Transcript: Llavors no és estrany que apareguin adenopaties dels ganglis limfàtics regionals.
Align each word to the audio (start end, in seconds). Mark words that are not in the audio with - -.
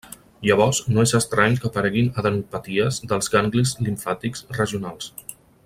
Llavors 0.45 0.77
no 0.93 1.03
és 1.07 1.13
estrany 1.19 1.57
que 1.63 1.69
apareguin 1.69 2.09
adenopaties 2.23 2.99
dels 3.13 3.31
ganglis 3.37 3.75
limfàtics 3.89 4.47
regionals. 4.63 5.13